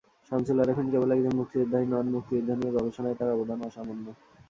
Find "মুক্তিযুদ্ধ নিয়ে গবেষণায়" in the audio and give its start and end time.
2.15-3.17